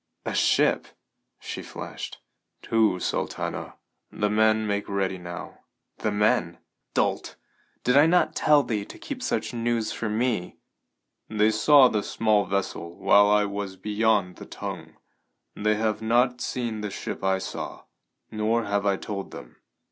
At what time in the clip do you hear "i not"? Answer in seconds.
7.95-8.35